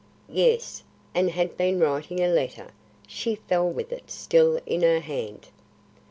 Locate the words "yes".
0.31-0.81